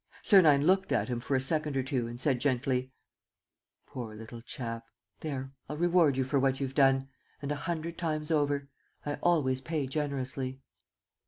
[0.23, 2.91] Sernine looked at him for a second or two and said, gently:
[3.85, 4.83] "Poor little chap!...
[5.19, 7.07] There, I'll reward you for what you've done;
[7.39, 8.67] and a hundred times over.
[9.05, 10.59] I always pay generously."